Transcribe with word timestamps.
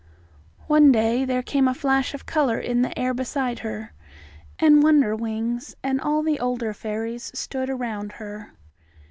One 0.65 0.91
day 0.91 1.25
there 1.25 1.43
came 1.43 1.67
a 1.67 1.75
flash 1.75 2.15
of 2.15 2.25
colour 2.25 2.57
in 2.59 2.81
the 2.81 2.97
air 2.97 3.13
beside 3.13 3.59
her, 3.59 3.93
and 4.57 4.81
Wonderwings 4.81 5.75
and 5.83 6.01
all 6.01 6.23
the 6.23 6.39
older 6.39 6.73
fairies 6.73 7.29
stood 7.35 7.69
around 7.69 8.13
her. 8.13 8.53